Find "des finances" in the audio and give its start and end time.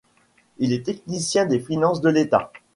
1.45-2.01